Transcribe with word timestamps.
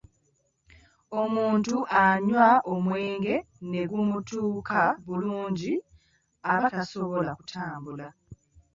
Omuntu 1.21 1.75
anywa 2.03 2.49
omwenge 2.73 3.35
ne 3.69 3.81
gumutuuka 3.89 4.79
bulungi 5.05 5.73
aba 6.51 6.67
tasobola 6.73 7.31
kutambula. 7.37 8.07